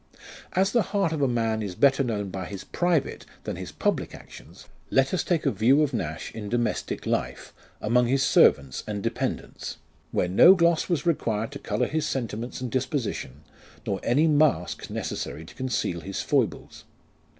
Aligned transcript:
As 0.53 0.71
the 0.71 0.81
heart 0.81 1.11
of 1.11 1.21
a 1.21 1.27
man 1.27 1.61
is 1.61 1.75
better 1.75 2.03
known 2.03 2.29
by 2.31 2.45
his 2.47 2.63
private 2.63 3.23
than 3.43 3.55
his 3.55 3.71
public 3.71 4.15
actions, 4.15 4.65
let 4.89 5.13
us 5.13 5.23
take 5.23 5.45
a 5.45 5.51
view 5.51 5.83
of 5.83 5.93
Nash 5.93 6.33
in 6.33 6.49
domestic 6.49 7.05
life; 7.05 7.53
among 7.79 8.07
his 8.07 8.23
servants 8.23 8.83
and 8.87 9.03
dependants, 9.03 9.77
where 10.11 10.27
no 10.27 10.55
gloss 10.55 10.89
was 10.89 11.05
required 11.05 11.51
to 11.51 11.59
colour 11.59 11.85
his 11.85 12.07
sentiments 12.07 12.59
and 12.61 12.71
dis 12.71 12.87
position, 12.87 13.43
nor 13.85 13.99
any 14.01 14.25
mask 14.25 14.89
necessary 14.89 15.45
to 15.45 15.53
conceal 15.53 15.99
his 15.99 16.19
foibles. 16.19 16.83